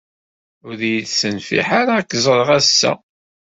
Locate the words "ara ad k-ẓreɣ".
1.79-2.49